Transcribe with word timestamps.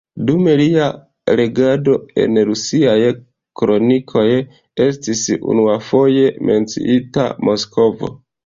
Dum 0.27 0.45
lia 0.59 0.85
regado 1.39 1.93
en 2.23 2.39
rusiaj 2.49 2.95
kronikoj 3.61 4.25
estis 4.89 5.23
unuafoje 5.55 6.29
menciita 6.51 7.29
Moskvo. 7.51 8.15